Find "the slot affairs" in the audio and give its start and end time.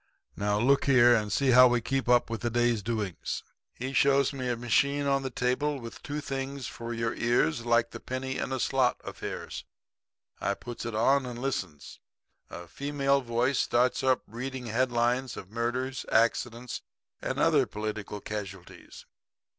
8.49-9.63